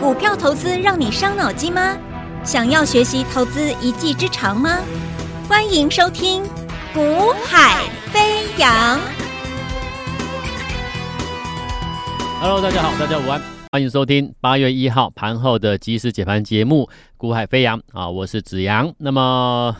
[0.00, 1.98] 股票投资让你伤脑筋吗？
[2.44, 4.78] 想要学习投资一技之长吗？
[5.48, 6.44] 欢迎收听
[6.94, 7.82] 《股海
[8.12, 8.96] 飞扬》。
[12.40, 13.42] Hello，大家好，大家午安，
[13.72, 16.84] 欢迎收听八月一号盘后的即时解盘节目
[17.16, 18.94] 《股海飞扬》啊，我是子阳。
[18.98, 19.76] 那么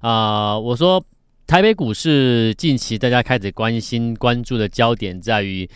[0.00, 1.04] 啊、我说
[1.46, 5.68] 台北股市近期大家开始关心关注的焦点在于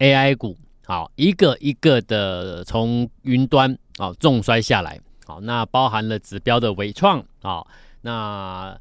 [0.00, 0.54] AI 股。
[0.86, 7.66] 好，一个一个的从云端啊重摔下来，好，那包含了指标的纬创啊，
[8.02, 8.78] 那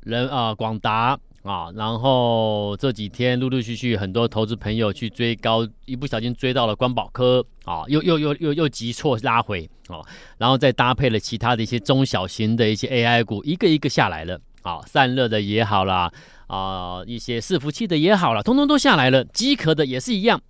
[0.00, 10.00] 人啊广达啊，然后这几天陆陆续续很多投资朋友去追高，一不小心追到了光宝科啊，又又又又又急挫拉回啊，
[10.38, 16.10] 然后再搭配了其他的一些中小型的一些 AI 股，一个一个下来了，啊，散热的也好啦，
[16.46, 20.40] 啊，一些伺服器的也好啦，通通都下来了，机壳的也是一样。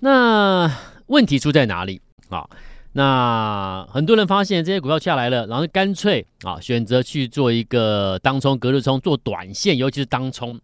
[0.00, 0.70] 那
[1.06, 2.48] 问题出在哪里啊？
[2.92, 10.58] 那很多人发现这些股票下来了，然后干脆啊选择去做一个当冲、隔日冲做短线，尤其是当冲。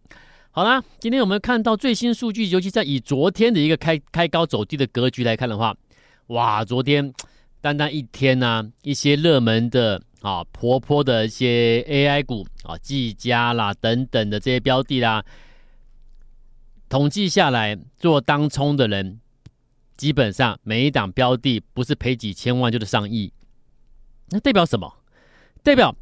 [0.51, 5.77] 好啦，今天我们看到最新数据，尤其在以昨天的一个开开高走低的格局来看的话，
[6.29, 7.13] 哇，昨天
[7.61, 15.23] 单单一天呢、一些热门的啊活泼的一些 AI 股啊，技嘉啦等等的这些标的啦，
[16.89, 19.19] 统计下来做当冲的人。
[20.03, 23.33] 基本上每一档标的不是赔几千万就是上亿，
[24.31, 24.93] 那代表什么？
[25.63, 25.95] 代表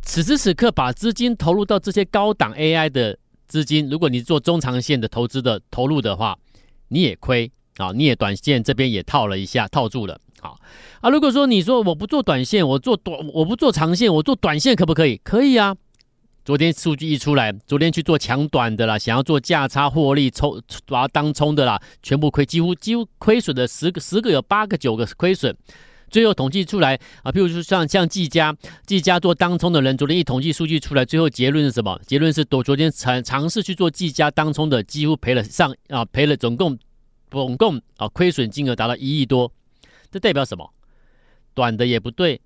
[0.00, 6.38] 此时此刻把资金投入到这些高档 AI 的资金，如果你做中长线的投资的投入的话，
[6.88, 7.92] 你也亏啊！
[7.92, 10.18] 你也短线这边也套了一下，套住了。
[10.40, 10.58] 好
[11.02, 15.18] 啊，如果说你说我不做短线，我做短我不做长线，我做短线可不可以？
[15.22, 15.76] 可以啊。
[16.44, 25.56] 昨天数据一出来，昨天去做强短的啦，想要做价差获利抽把它当冲的啦，全部亏，几乎几乎亏损的十个十个有八个九个亏损。
[26.10, 31.98] 最后统计出来啊，譬如说像像技嘉，技嘉做当冲的人，昨天一统计数据出来，最后结论是什么？
[32.06, 36.78] 结论是，昨昨天尝尝试去做技嘉当冲的，几乎赔了上啊，赔了总共
[37.30, 39.50] 总共啊亏损金额达到一亿多。
[40.10, 40.70] 这代表什么？
[41.54, 42.42] 短的也不对，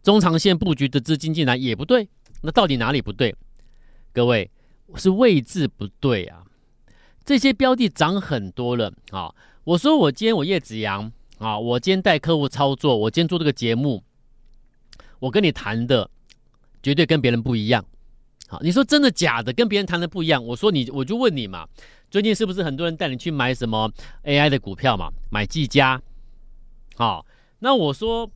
[0.00, 2.08] 中长线布局的资金进来也不对。
[2.42, 3.34] 那到底哪里不对？
[4.12, 4.50] 各位，
[4.96, 6.42] 是位置不对啊！
[7.24, 9.32] 这些标的涨很多了啊！
[9.64, 14.02] 我说我今天我叶子阳啊，我今天带客户操作，我今天做这个节目，
[15.20, 16.10] 我跟你谈的
[16.82, 17.84] 绝对跟别人不一样。
[18.48, 19.52] 好，你说真的假的？
[19.52, 20.44] 跟别人谈的不一样。
[20.44, 21.68] 我说你，我就问你嘛，
[22.10, 23.92] 最近是不是很多人带你去买什么
[24.24, 25.10] AI 的股票嘛？
[25.30, 26.02] 买技嘉？
[26.96, 27.24] 好，
[27.60, 28.28] 那我说。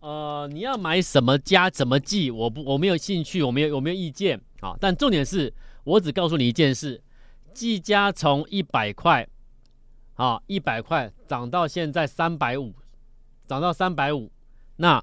[0.00, 2.30] 呃，你要买什么加怎么记？
[2.30, 4.76] 我不，我没有兴趣，我没有，我没有意见啊。
[4.78, 5.52] 但重点是
[5.82, 7.02] 我只告诉你一件事：
[7.52, 9.26] 技嘉从一百块，
[10.14, 12.74] 啊，一百块涨到现在三百五，
[13.48, 14.30] 涨到三百五。
[14.76, 15.02] 那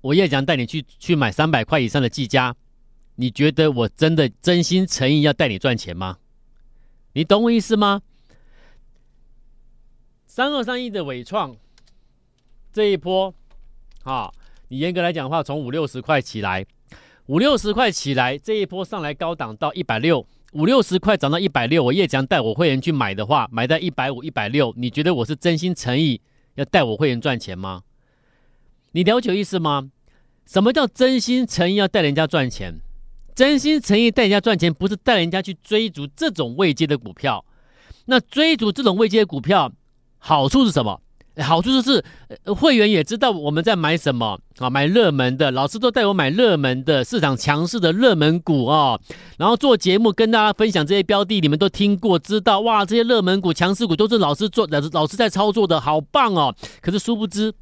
[0.00, 2.56] 我也想带你去去买三百块以上的技嘉，
[3.16, 6.18] 你觉得我真的真心诚意要带你赚钱吗？
[7.12, 8.00] 你懂我意思吗？
[10.24, 11.54] 三二三一的伟创
[12.72, 13.34] 这一波。
[14.04, 14.30] 啊，
[14.68, 16.64] 你严格来讲的话，从五六十块起来，
[17.26, 26.20] 五六十块起来，这一波上来高档到一百六，五六十块涨到一百六，我叶强带我会员去买的话，买在一百五、一百六，你觉得我是真心诚意
[26.54, 27.82] 要带我会员赚钱吗？
[28.92, 29.90] 你了解意思吗？
[30.46, 32.80] 什么叫真心诚意要带人家赚钱？
[33.34, 37.44] 真心诚意带人家赚钱，不是带人家去追逐这种未接的股票。
[38.06, 39.70] 那追逐这种未接的股票，
[40.18, 41.00] 好处是什么？
[41.36, 42.04] 好处就是，
[42.44, 49.00] 会员也知道我们在买什么啊，买热门的，老师都带我买热门的，市场强势的热门股哦。
[49.38, 56.54] 然后做节目跟大家分享这些标的，你们都听过，知道哇，这些热门股、强势股都是老师做，老师老师在操作的，好棒哦。
[56.82, 57.54] 可是殊不知，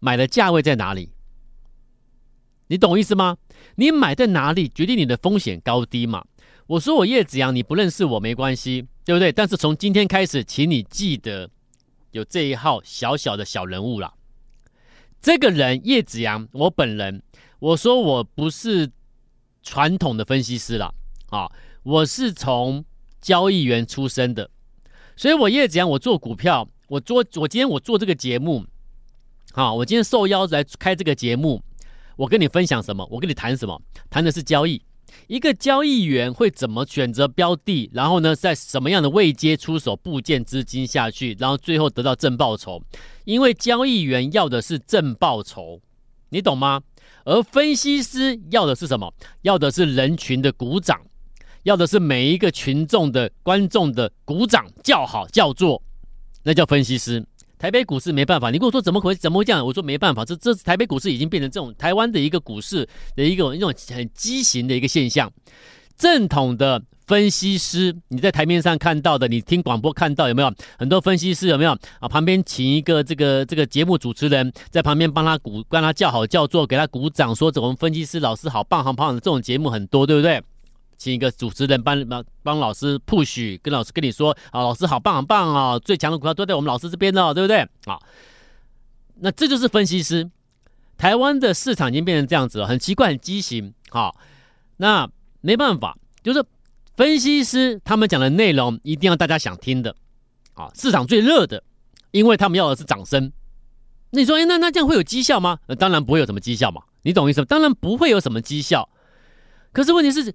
[0.00, 1.10] 买的价位在哪里？
[2.66, 3.36] 你懂意思吗？
[3.76, 6.24] 你买在哪里，决定你的风险高低嘛。
[6.66, 9.30] 我说我叶子阳，你不认识我没关系，对不对？
[9.30, 11.48] 但是从今天开始，请你记得。
[12.12, 14.14] 有这一号小小的小人物了，
[15.20, 17.22] 这个人叶子阳，我本人，
[17.58, 18.90] 我说我不是
[19.62, 20.94] 传统的分析师了
[21.28, 21.50] 啊，
[21.82, 22.84] 我是从
[23.20, 24.50] 交易员出身的，
[25.16, 28.64] 所以我叶子阳，我做股票，我做我今天我做这个节目，
[29.52, 31.62] 啊，我今天受邀来开这个节目，
[32.16, 33.06] 我跟你分享什么？
[33.10, 33.80] 我跟你谈什么？
[34.08, 34.82] 谈的是交易。
[35.26, 37.90] 一个交易员会怎么选择标的？
[37.92, 42.82] 然后呢，在什么样的位阶出手布建资金下去，然后最后得到正报酬？
[43.24, 45.80] 因为交易员要的是正报酬，
[46.30, 46.82] 你懂吗？
[47.24, 49.12] 而分析师要的是什么？
[49.42, 51.00] 要的是人群的鼓掌，
[51.64, 55.82] 要的是每一个群众的观众的鼓掌叫好叫座，
[56.42, 57.24] 那叫分析师。
[57.60, 58.50] 台北股市没办法。
[58.50, 59.64] 你跟我说怎么回怎么会这样？
[59.64, 65.30] 我说没办法，这这台北股市已经变成这种台湾的一个股市的一个一种很畸形的一个现象。
[65.94, 72.08] 正统的分析师，你在台面上看到的，你听广播看到有没有很多分析师有没有啊？
[72.08, 80.42] 旁边请一个这个这个节目主持人在旁边帮他鼓，帮他叫好叫座，给他鼓掌，说我们分析师老师好棒好棒的这种节目很多，对不对？
[81.00, 87.60] 请一个主持人帮帮帮老师 push，跟老师跟你说啊，老师好棒好棒啊，最强的股票都在我们老师这边哦，对不对？
[87.86, 87.98] 啊，
[89.20, 90.30] 那这就是分析师。
[90.98, 93.72] 台湾的市场已经变成这样子了，很奇怪，很畸形。
[93.88, 94.14] 好，
[94.76, 95.08] 那
[95.40, 96.44] 没办法，就是
[96.94, 99.96] 分析师他们讲的内容一定要大家想听的
[100.52, 101.64] 啊，市场最热的，
[102.10, 103.32] 因为他们要的是掌声。
[104.10, 105.60] 那你说，哎，那那这样会有绩效吗？
[105.66, 107.46] 那当然不会有什么绩效嘛，你懂意思吗？
[107.48, 108.86] 当然不会有什么绩效。
[109.72, 110.34] 可是问题是。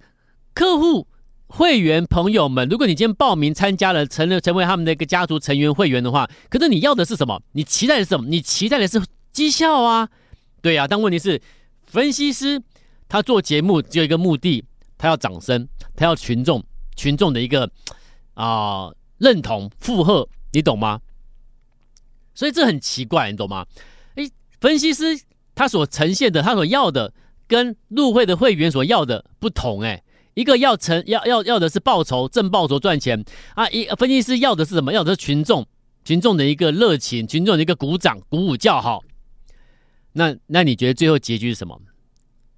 [0.56, 1.06] 客户、
[1.48, 7.42] 会员朋友们，如果你今天报名参加了，成了成为他们的一个家族成员会员的话，可是你要的是什么？
[7.52, 8.26] 你期待的是什么？
[8.26, 8.98] 你期待的是
[9.32, 10.08] 绩效啊，
[10.62, 10.88] 对啊。
[10.88, 11.42] 但问题是，
[11.84, 12.62] 分析师
[13.06, 14.64] 他做节目只有一个目的，
[14.96, 16.64] 他要掌声，他要群众
[16.96, 17.70] 群众的一个
[18.32, 21.02] 啊、认同附和，你懂吗？
[22.34, 23.66] 所以这很奇怪，你懂吗？
[24.14, 25.20] 诶，分析师
[25.54, 27.12] 他所呈现的，他所要的，
[27.46, 30.02] 跟入会的会员所要的不同，诶。
[30.36, 33.24] 一个要成要要要的是报酬，挣报酬赚钱
[33.54, 33.66] 啊！
[33.70, 34.92] 一分析师要的是什么？
[34.92, 35.66] 要的是群众，
[36.04, 39.02] 群众的一个热情，群众的一个鼓掌、鼓舞叫好。
[40.12, 41.80] 那那你觉得最后结局是什么？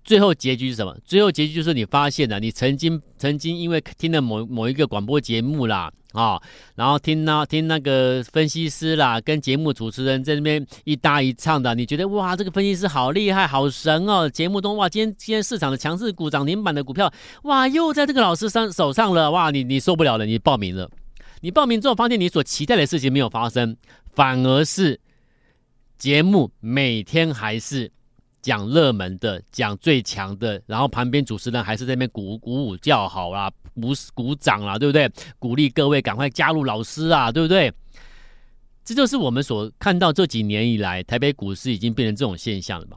[0.02, 0.98] 最后结局是什么？
[1.04, 5.92] 最后结局就是你发现了，你曾经曾经因为听了某某一个广播节目啦。
[6.18, 6.42] 啊、
[6.74, 14.28] 然后听那听那个分析师啦，跟节目主持人在那边一搭一唱的，你觉得哇，这个分析师好厉害，好神哦！
[14.28, 17.12] 节目中哇，今天今天市场的强势股、涨停板的股票，
[17.44, 20.90] 哇，又在这个老师上手上了，哇，你你受不了了，你报名了，
[21.40, 23.76] 你报名之后发现你所期待的事情没有发生，
[24.12, 24.98] 反而是
[25.96, 27.92] 节目每天还是。
[28.40, 35.10] 讲热门的，讲最强的，然后旁边主持人还是在那边鼓鼓舞叫好啦，鼓鼓掌啦，对不对？
[35.38, 37.72] 鼓励各位赶快加入老师啊，对不对？
[38.84, 42.96] 这就是我们所看到这几年以来台北股市已经变成这种现象了嘛。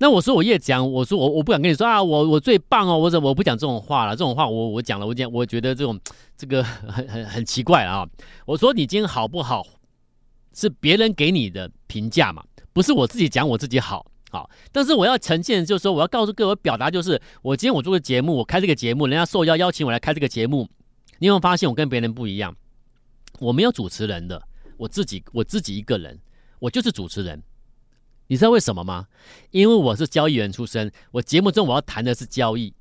[0.00, 4.12] 那我说我也讲，我说我我不敢跟你说啊，我我最棒哦，我怎么我不讲这种话了？
[4.12, 5.98] 这种话我我讲了，我讲我觉得这种
[6.36, 8.04] 这个 很很很奇怪啊。
[8.44, 9.64] 我说你今天好不好，
[10.52, 14.07] 是别人给你的评价嘛，不是我自己讲我自己好。
[14.30, 20.68] 好，但是我要呈现，就是说，我要告诉各位，表达就是，我今天我做个节目，我开这个节目，人家受邀邀请我来开这个节目，
[21.18, 22.54] 你有没有发现我跟别人不一样？
[23.38, 24.42] 我没有主持人的，
[24.76, 26.18] 我自己我自己一个人，
[26.58, 27.42] 我就是主持人。
[28.26, 29.06] 你知道为什么吗？
[29.50, 32.74] 因为我是交易员出身，我节目中我要谈的是交易。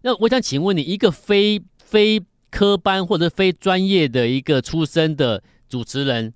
[0.00, 6.32] 那我想请问你，一个非非科班或者非专业的一个出身的主持人。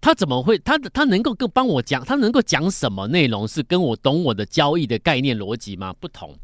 [0.00, 0.56] 他怎么会？
[0.58, 2.04] 他他能够跟帮我讲？
[2.04, 5.92] 他能够讲什么内容是跟我懂我的交易的概念逻辑吗？
[5.98, 6.34] 不同，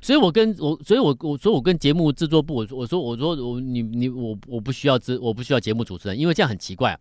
[0.00, 6.98] 所以我跟我，所以我我说我跟节目制作部，我说我说我说我你你我我不需要资，我不需要节目主持人，因为这样很奇怪，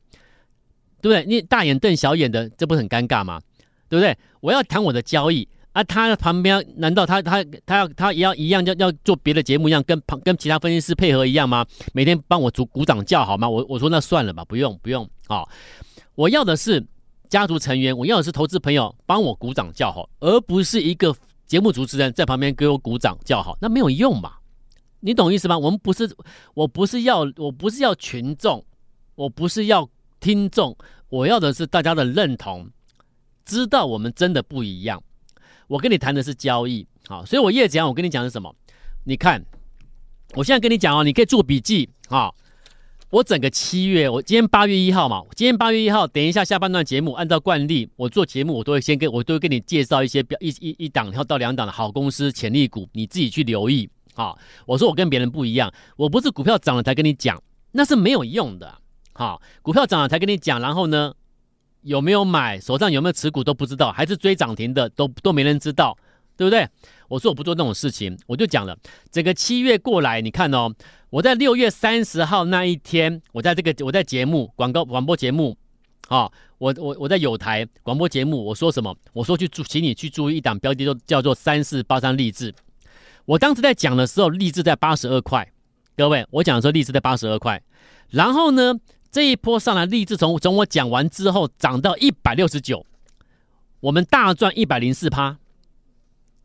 [1.02, 1.26] 对不对？
[1.26, 3.40] 你大眼瞪小眼的，这不是很尴尬吗？
[3.88, 4.18] 对不对？
[4.40, 11.66] 我要谈我的交易啊，他旁边难道他他他要他也要一样要要做别的节目一样，跟旁跟其他分析师配合一样吗？
[11.94, 13.48] 每天帮我鼓鼓掌叫好吗？
[13.48, 15.44] 我我说那算了吧，不用不用啊。
[16.22, 16.86] 我要的是
[17.30, 21.16] 家族成员，我要的是投资朋友帮我鼓掌叫好，而不是一个
[21.48, 24.34] 节目主持人在旁边给我鼓掌叫好，那没有用嘛？
[25.00, 25.58] 你懂意思吗？
[25.58, 26.16] 我们不是，
[26.54, 28.64] 我不是要，我不是要群众，
[29.16, 30.78] 我不是要听众，
[31.10, 32.70] 我要的是大家的认同，
[33.44, 35.02] 知道我们真的不一样。
[35.66, 38.56] 我跟你谈的是交易，好，所以我业讲，我跟你讲的是什么？
[39.06, 39.44] 你看，
[40.36, 42.32] 我现在跟你讲哦，你可以做笔记啊。
[43.12, 54.34] 我整个七月，我今天八月一号嘛，今天八月一号，等一下下半段节目，按照惯例，我做节目我都会先跟我都会跟你介绍一些标一一一档然后到两档的好公司潜力股，你自己去留意啊。
[54.66, 57.38] 我说我跟别人不一样，我不是股票涨了才跟你讲，
[57.74, 58.74] 那是没有用的。
[59.12, 61.14] 好，股票涨了才跟你讲，然后呢，
[61.82, 65.98] 有没有买，手上有没有持股都不知道，还是追涨停的都都没人知道，
[66.38, 66.66] 对不对？
[67.12, 68.78] 我说我不做那种事情，我就讲了，
[69.12, 70.74] 整个七月过来，你看哦。
[71.10, 75.58] 我在六月三十号那一天，我在这个我在节目广告广播节目，
[76.08, 78.96] 啊，我我我在有台广播节目，我说什么？
[79.12, 82.56] 我说去注，请你去注意一档标的，就叫做三四八三励志。
[83.26, 85.46] 我当时在讲的时候，励志在八十二块。
[85.98, 87.62] 各位，我讲的时候，励志在八十二块。
[88.08, 88.74] 然后呢，
[89.12, 92.86] 这一波上来，励志从从我讲完之后涨到一百六十九，
[93.82, 95.41] 我们大赚一百零四趴。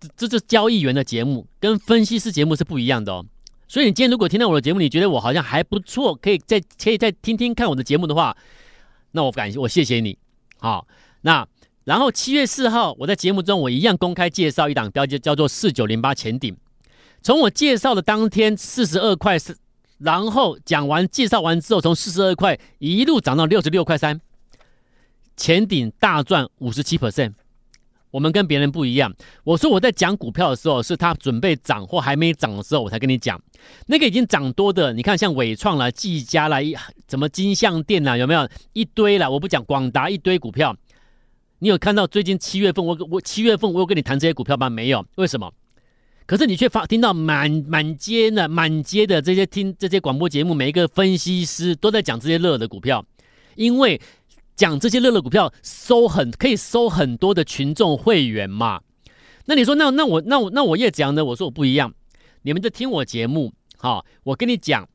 [0.01, 3.25] 这这是交易员的节目，跟分析师节目是不一样的哦。
[3.69, 8.37] 所以你今天如果听到我的节目，你觉得我好像还不错，可以再可以再听听看我的节目的话，
[9.11, 10.17] 那我感谢我谢谢你。
[10.59, 10.87] 好，
[11.23, 11.47] 那
[11.85, 16.57] 然后七月四号我在节目中我一样公开介绍一档标的叫做四九零八前顶，
[17.23, 19.57] 从我介绍的当天四十二块四，
[19.99, 24.21] 然后讲完介绍完之后，从四十二块一路涨到六十六块三，
[25.37, 27.33] 前顶大赚五十七 percent。
[28.17, 29.15] 我们跟别人不一样。
[29.45, 33.39] 我说我在讲股票的时候，是它准备涨或还没涨的时候，我才跟你讲。
[33.89, 36.75] 那个已经涨多的，你看像伟创啦、技嘉啦、一
[37.11, 39.29] 什么金像电啦，有没有一堆啦？
[39.29, 40.75] 我不讲广达一堆股票。
[41.59, 44.71] 你有看到最近七月份我我七月份我有跟你谈这些股票吗？
[44.71, 45.05] 没有。
[45.17, 45.53] 为什么？
[46.25, 53.05] 可是你却发听到满满街的满街的这些听这些广播节目，每一个分析师都在讲这些热的股票，
[53.57, 54.01] 因为。
[54.57, 58.81] 讲这些乐乐股票收很可以收很多的群众会员嘛？
[59.45, 61.25] 那你说那那我那我那我也讲呢？
[61.25, 61.93] 我说我不一样，
[62.43, 64.89] 你们就听我节目，好，我跟你讲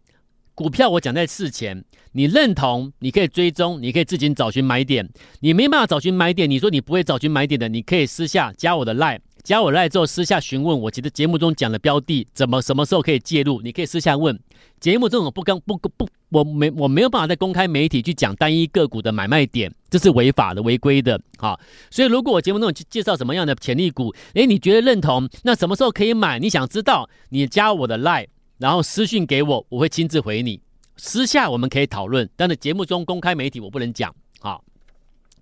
[0.54, 5.08] 股票，我讲在事前，你认同你可以追踪，你可以自己找寻买点，
[5.40, 9.20] 你没办法找寻买点，你说你不会找寻买点的，你可以私下加我的 line。
[9.44, 14.40] 加我来之后，私下询问我，其实节目中讲的标的怎么、什么时候可以介入，你可以私下问。
[14.80, 21.20] 节目这种不跟不不，我没我没有办法在公开媒体去讲单一个股的买卖点，这是违法的、违规的。
[21.38, 26.40] 好，所以如果我节目中介绍什么样的潜力股，诶，你觉得认同，那什么时候可以买？
[26.40, 30.62] 你想知道，你加我的 line，然后私讯给我，我会亲自回你。
[30.98, 34.14] 私下我们可以讨论，但是节目中公开媒体我不能讲。
[34.40, 34.64] 好。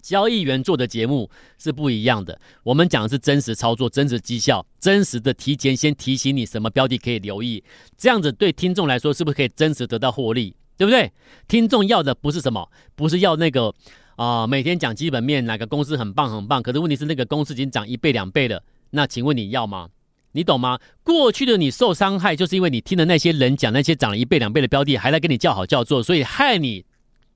[0.09, 7.63] 交易员做的节目是不一样的，我们讲的是真实操作、真实绩效、真实的提前先提醒你什么标的可以留意，
[7.95, 10.55] 这样子对听众来说是不是可以真实得到获利？
[10.77, 11.11] 对不对？
[11.47, 13.71] 听众要的不是什么，不是要那个
[14.15, 19.89] 啊、每天讲基本面哪个公司很棒很棒，可是问题是那个公司已经涨一倍两倍了，那请问你要吗？
[20.31, 20.79] 你懂吗？
[21.03, 26.83] 过去的你受伤害，就是因为你听的那些人讲那些涨了一倍两倍的标的，还来跟你叫好叫座，所以害你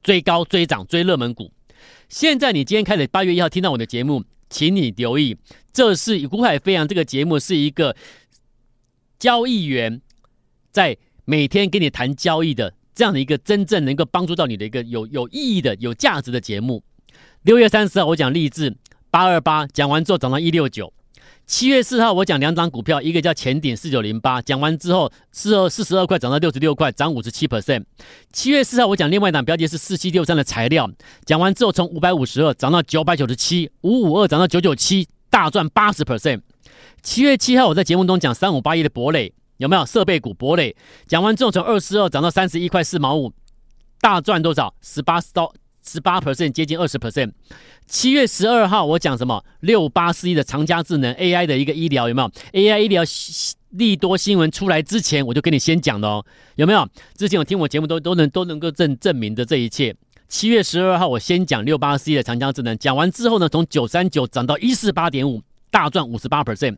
[0.02, 1.52] 追高追涨追热门股。
[2.14, 5.36] 现在你今天开始八月一号听到我的节目，请你留意，
[5.74, 7.96] 这是《股海飞扬》这个节目是一个
[9.18, 10.00] 交易员
[10.70, 16.84] 在每天跟你谈交易的这样的一个真正能够帮助到你的一个有有意义的有价值的节目。
[17.42, 18.76] 六月三十号我讲励志
[19.10, 20.94] 八二八，讲完之后涨到一六九。
[21.46, 27.84] 七月四号，我讲两档股票，一个叫前顶四九零八，讲完之后四二四十二块涨到六十六块，涨五十七 percent。
[28.32, 30.90] 七月四号，我讲另外一档标的是四七六三的材料，
[31.26, 36.42] 讲完之后从五百五十二涨到九百九十七，五五二涨到九九七，大赚八十 percent。
[37.02, 40.74] 七月七号，我在节目中讲三五八一的博磊，有没有设备股博磊？
[41.08, 43.34] 讲完之后从二四二涨到三十一块四毛五，
[44.00, 44.74] 大赚多少？
[44.82, 45.54] 十八刀。
[45.86, 47.32] 十八 percent 接近二十 percent。
[47.86, 49.44] 七月十二号我讲什么？
[49.60, 53.04] 六八四一的长江智能 AI 的一个医疗有没有？AI 医疗
[53.72, 56.26] 利多新闻出来之前，我就跟你先讲的哦，
[56.56, 56.88] 有没有？
[57.16, 59.96] 之前有听我节目都都能都能够证证明的这一切。
[60.28, 65.42] 七月十二号我先讲六八四一的长江智能，讲完之后呢，从九三九涨到一四八点五。
[65.74, 66.78] 大赚五十八 percent。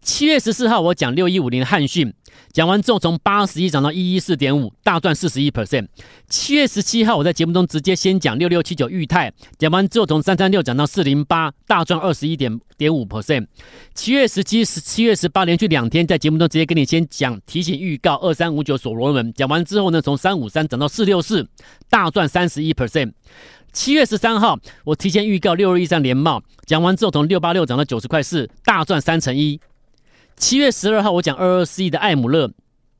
[0.00, 2.12] 七月十四号，我讲六一五零的汉讯，
[2.52, 5.86] 讲完之后从八十一涨到一一四点五，大赚四十一 percent。
[6.28, 13.46] 七月十七号，我在节目中直接先讲六六七九裕泰，讲完之后从三三六涨到四零八，大赚二十一点点五 percent。
[13.94, 21.46] 七月十七、十七月十八连续两天在节目中直接跟你先讲提醒预告二三五九所罗门，讲完之后呢，从三五三涨到四六四，
[21.88, 23.12] 大赚三十一 percent。
[23.72, 29.58] 七月十三号，我提前预告六二一三连帽，讲完之后从六八六涨到九十块四，大赚三成一。
[30.36, 32.52] 七月十二号，我讲二二四一的艾姆勒，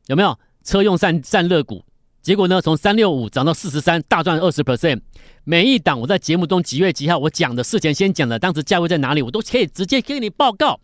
[0.07, 1.85] 有没有车用散散热股？
[2.23, 5.00] 结果呢，从三六五涨到四十三，大赚二十 percent。
[5.45, 10.81] 每一档我在节目中几月几号我讲的事前先讲的，当时价位在哪里，我都可以直接给你报告。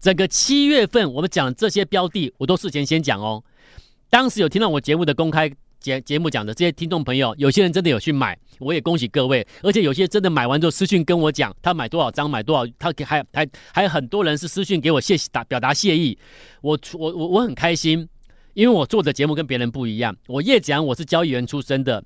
[0.00, 3.42] 整个七月份我们讲这些标的，我都事前先讲哦。
[4.10, 5.50] 当时有听到我节目的公开。
[5.84, 9.46] 节节目讲的这些听众朋友，有些人真的有去买，我也恭喜各位。
[9.62, 16.16] 而且有些真的买完之后私讯跟我讲，他买多少张，买多少，他还还还有很多人是私讯给我谢谢表达谢意。
[16.62, 18.08] 我我我我很开心，
[18.54, 20.16] 因为我做的节目跟别人不一样。
[20.26, 22.02] 我叶讲我是交易员出身的，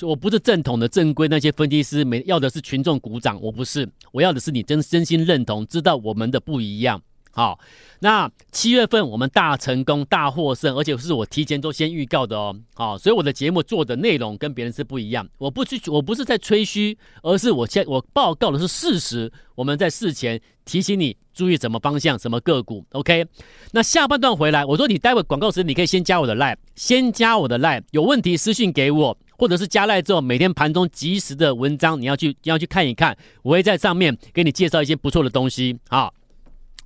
[0.00, 7.02] 我不是正统的正规那些分析师，没要的是群众鼓掌，我不是，我要的是你真真心认同，知道我们的不一样。
[7.38, 7.56] 好，
[8.00, 12.52] 那七月份我们大成功、大获胜，而且是我提前都先预告的哦。
[12.74, 15.24] 好，所以我的节目做的内容跟别人是不一样。
[15.38, 19.32] 我不去，我不是在吹嘘，而是我先我报告的是事实。
[19.54, 22.84] 我们在事前提醒你注意什么方向、什么个股。
[22.90, 23.24] OK，
[23.70, 35.78] 那下半段回来，我说你待会广告时，你可以先加我的 line，先加我的 line，有问题私信给我，或者是加 Lie 之后，每天盘中及时的文章你要去要去看一看，我会在上面给你介绍一些不错的东西。
[35.88, 36.12] 好。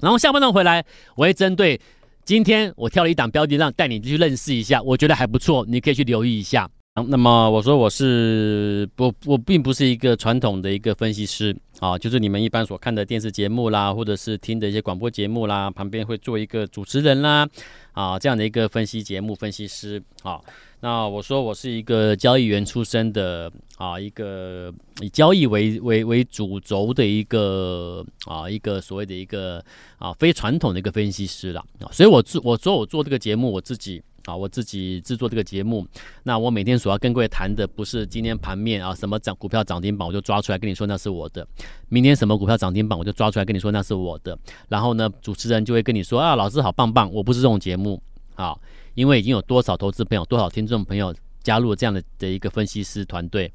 [0.03, 1.81] 然后下半段回来，我会针对
[2.25, 6.69] 今天我挑了一档标的，让带你去认识一下，我觉得还不错，你可以去留意一下。
[7.09, 17.49] 那么我说我是不，我并不是一个传统的一个分析师啊，就是你们一般所看的电视节目啦，或者是听的一些广播节目啦，旁边会做一个主持人啦，
[17.93, 20.39] 啊，这样的一个分析节目分析师啊。
[20.83, 29.65] 那我说我是一个交易员出身的啊，一个以交易为为为主轴的一个啊，一个所谓的一个
[29.99, 31.61] 啊非传统的一个分析师了。
[31.79, 34.03] 啊，所以我做我说我做这个节目我自己。
[34.27, 35.85] 啊，我自己制作这个节目，
[36.23, 41.45] 那我每天所要跟各位谈的不是今天盘面啊，什么涨股票涨停板我就抓出来跟你说那是我的，
[41.89, 48.01] 明天什么股票涨停板我就抓出来跟你说那是我的，然后呢，主持人就会跟你说啊，老师好棒棒，我不是这种节目
[48.37, 48.57] 啊，
[48.95, 53.53] 因为已经有多少投资朋友、多少听众朋友加入这样的的一个分析师团队，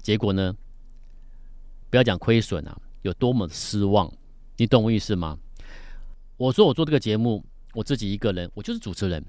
[0.00, 0.54] 结果呢，
[1.90, 4.10] 不要讲亏损啊，有多么失望，
[4.56, 5.38] 你懂我意思吗？
[6.36, 9.24] 我说我做这个节目，我自己一个人，我就是主持人。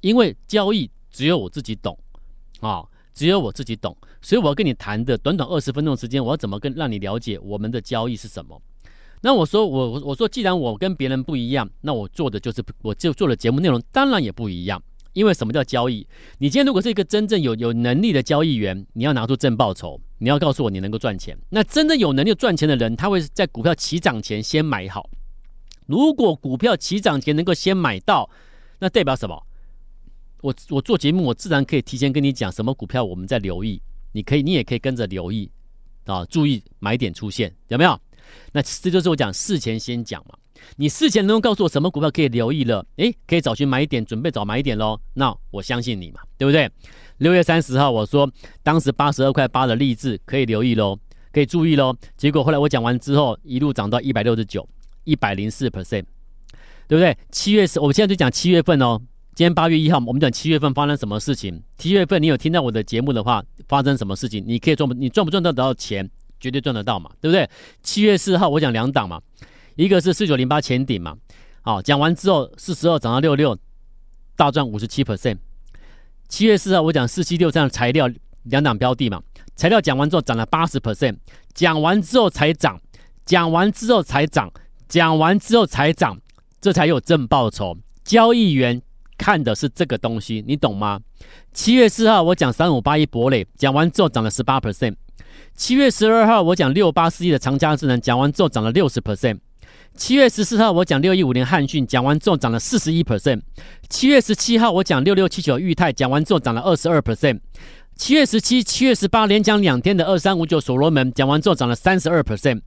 [0.00, 1.98] 因为交易只有我自己懂，
[2.60, 2.84] 啊，
[3.14, 8.60] 只有我自己懂，所以我要跟你谈的短短二十分钟时间，我要怎么跟让你了解我们的交易是什么？
[9.22, 14.82] 那我说我我说，既然我跟别人不一样，那我做的就是我就做的节目内容当然也不一样。
[15.14, 16.06] 因为什么叫交易？
[16.38, 21.38] 你今天如果是一个真正有有能力的交易员，你要拿出正报酬，你要告诉我你能够赚钱。
[21.48, 25.08] 那真正有能力赚钱的人，他会在股票起涨前先买好。
[25.86, 28.28] 如果股票起涨前能够先买到，
[28.78, 29.46] 那代表什么？
[30.42, 33.80] 我我做节目，我自然可以提前跟你讲什么股票我们在留意，
[34.12, 35.50] 你可以，你也可以跟着留意
[36.04, 37.98] 啊，注意买点出现，有没有？
[38.52, 40.36] 那这就是我讲事前先讲嘛。
[40.76, 44.98] 你事前能够告诉我什么股票可以留意了，诶，可以找寻买一点，准备找买一点喽。
[45.14, 46.70] 那我相信你嘛，对不对？
[47.18, 48.30] 六月三十号我说，
[48.62, 50.98] 当时八十二块八的励志可以留意喽，
[51.32, 51.94] 可以注意喽。
[52.16, 54.68] 结果后来我讲完之后，一路涨到一百六十九，
[55.04, 56.04] 一百零四 percent，
[56.88, 57.16] 对不对？
[57.30, 59.00] 七月十，我们现在就讲七月份哦。
[59.34, 61.62] 今天八月一号，我们讲七月份发生什么事情？
[61.76, 64.42] 七月份你有听到我的节目的话，发生什么事情？
[64.46, 64.94] 你可以赚不？
[64.94, 66.08] 你赚不赚得到钱？
[66.40, 67.48] 绝对赚得到嘛，对不对？
[67.82, 69.18] 七月四号我讲两档嘛，
[69.76, 71.16] 一个是四九零八前顶嘛，
[71.62, 73.56] 好，讲完之后四十二涨到六六，
[74.36, 75.38] 大赚五十七 percent。
[76.28, 78.08] 七月四号我讲四七六这样的材料
[78.44, 79.22] 两档标的嘛，
[79.56, 81.16] 材料讲完之后涨了八十 percent，
[81.54, 82.80] 讲完之后才涨，
[83.24, 84.50] 讲完之后才涨，
[84.88, 86.18] 讲完之后才涨，
[86.60, 87.76] 这才有正报酬。
[88.04, 88.82] 交易员。
[89.16, 91.00] 看的是这个东西，你懂吗？
[91.52, 94.96] 七月四号我讲三五八一博磊，讲完之后涨了十八 percent。
[95.54, 99.38] 七月十二号我讲六八四一的长佳智能，讲完之后涨了六十 percent。
[99.96, 103.40] 七月十四号我讲六一五零汉讯，讲完之后涨了四十一 percent。
[103.88, 107.38] 七月十七号我讲六六七九裕泰，讲完之后涨了二十二 percent。
[107.94, 112.60] 七月十七、七月十八连讲两天的二三五九所罗门，讲完之后涨了三十二 percent。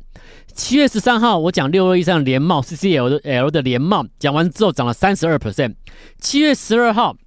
[0.54, 5.76] 七月十三号我讲六二一三的联茂 CCL 的 L 的联茂，讲完之后涨了三十二 percent。
[6.22, 7.18] 七月十二号，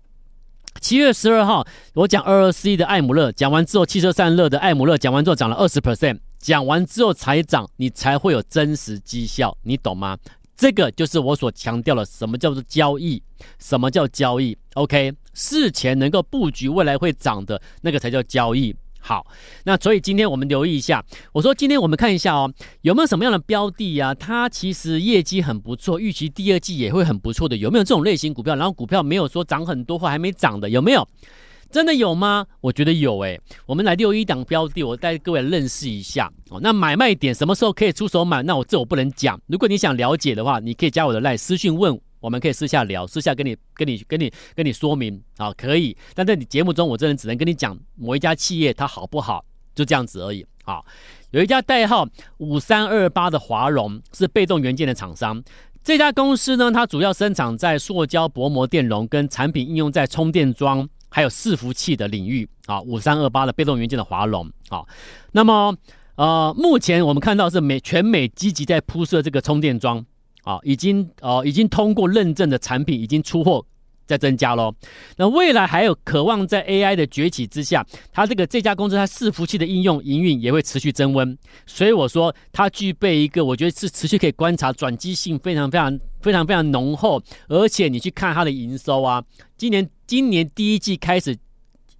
[0.80, 6.20] 七月十二号我讲二二四一的艾姆勒，讲完之后汽车散热的艾姆勒，讲完之后涨了二十 percent。
[6.40, 10.16] 讲完之后才涨，你才会有真实绩效，你懂吗？
[10.56, 13.22] 这个就是我所强调的，什么叫做交易？
[13.58, 18.74] 什么叫交易？OK，事前能够布局未来会涨的那个才叫交易。
[19.02, 19.26] 好，
[19.64, 24.14] 那所以今天我们留意一下，我说今天我们看一下哦，有没有什么样的标的呀？
[24.14, 28.54] 它其实业绩很不错，预期第二季也会很不错的，有没有这种类型股票？
[28.54, 31.06] 然后股票没有说涨很多或还没涨的，有没有？
[31.70, 32.44] 真的有吗？
[32.60, 36.58] 我觉得有诶、我们来六一档标的，我带各位认识一下哦。
[36.60, 38.42] 那买卖点什么时候可以出手买？
[38.42, 39.40] 那我这我不能讲。
[39.46, 45.96] 如果你想了解的话，你可以加我的赖私讯问，我们可以私下聊，私下跟你跟你跟你跟你说明啊，可以。
[46.12, 50.80] 但在你节目中，我真的只能跟你讲某一家企业它好不好，就这样子而已啊。
[51.30, 52.04] 有一家代号
[52.38, 55.40] 五三二八的华荣是被动元件的厂商，
[55.84, 60.88] 这家公司呢，它主要生产在塑胶薄膜电容跟产品应用在充电桩。
[61.10, 64.84] 还有伺服器的领域啊，五三二八的被动元件的华龙啊，
[65.32, 65.76] 那么
[66.14, 70.04] 呃，目前我们看到是美全美积极在铺设这个充电桩
[70.44, 73.64] 啊，已经呃已经通过认证的产品已经出货
[74.10, 74.74] 在增加喽。
[75.16, 89.22] 那未来还有渴望在 AI 的崛起之下，它这个这家公司它伺服器的应用营运也会持续增温，所以我说它具备一个我觉得是持续可以观察转机性非常非常非常非常浓厚，而且你去看它的营收啊，
[89.56, 89.88] 今年。
[90.10, 91.38] 今年第一季开始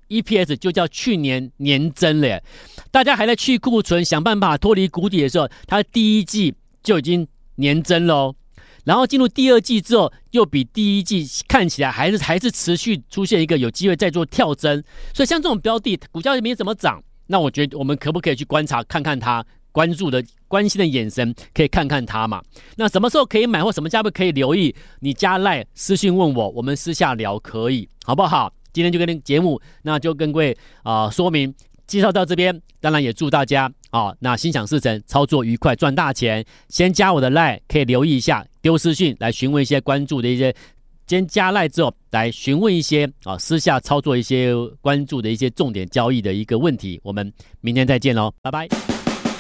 [0.08, 2.42] ，EPS 就叫去年年增了。
[2.90, 8.34] 大家还在去库存、想办法脱离谷底的时候，它第一季就已经年增喽。
[8.90, 14.82] 然后进入第二季之后，又比第一季看起来还是还是持续出现一个有机会再做跳增。
[15.14, 19.46] 所以像这种标的，股价也没怎么涨，那我觉得我们可不可以去观察看看它？
[19.70, 22.42] 关注的、关心的眼神，可以看看它嘛？
[22.74, 24.74] 那什么时候可以买，或什么价位可以留意？
[24.98, 28.52] 你加赖私信问我，我们私下聊可以，好不好？
[28.72, 31.54] 今天就跟节目，那就跟各位啊、呃、说明
[31.86, 36.44] 介绍到这边，当然也祝大家、哦、那心想事成，操作愉快，赚大钱。
[36.68, 40.54] 先加我的赖可以留意一下，丢私讯来询问一些关注的一些。
[41.06, 47.00] 先加赖之后，来询问一些啊，私下操作一些关注的一些重点交易的一个问题。
[47.02, 48.99] 我们明天再见喽，拜拜。